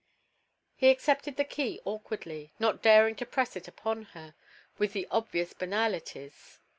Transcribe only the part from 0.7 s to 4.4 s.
He accepted the key awkwardly, not daring to press it upon her,